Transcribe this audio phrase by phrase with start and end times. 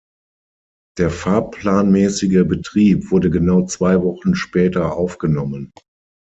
[0.97, 5.71] Der fahrplanmäßige Betrieb wurde genau zwei Wochen später aufgenommen.